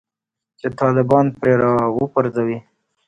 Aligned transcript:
چې 0.59 0.67
طالبان 0.79 1.25
پرې 1.39 1.53
راوپرځوي 1.61 2.57